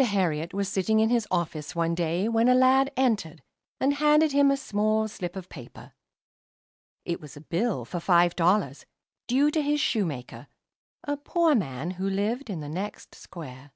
[0.00, 3.42] Herriot was sitting in his office, one day, when a lad entered,
[3.80, 5.92] and handed him a small slip of paper.
[7.04, 8.86] It was a bill for five dollars,
[9.26, 10.46] due to his shoemaker,
[11.02, 13.72] a poor man who lived in the next square.